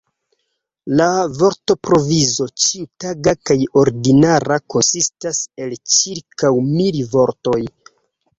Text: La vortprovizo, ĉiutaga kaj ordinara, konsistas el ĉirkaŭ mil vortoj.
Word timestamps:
La 1.01 1.09
vortprovizo, 1.41 2.47
ĉiutaga 2.63 3.35
kaj 3.51 3.57
ordinara, 3.83 4.59
konsistas 4.75 5.43
el 5.67 5.77
ĉirkaŭ 5.99 6.53
mil 6.73 7.01
vortoj. 7.15 7.61